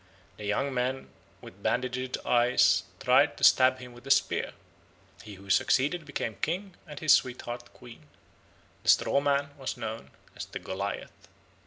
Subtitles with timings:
[0.37, 4.53] The young men with bandaged eyes tried to stab him with a spear.
[5.21, 8.07] He who succeeded became king and his sweetheart queen.
[8.81, 11.27] The straw man was known as the Goliath.